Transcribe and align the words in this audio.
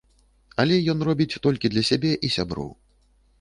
Але 0.61 0.79
ён 0.93 1.03
робіць 1.09 1.39
толькі 1.45 1.71
для 1.75 1.83
сябе 1.91 2.11
і 2.29 2.33
сяброў. 2.39 2.73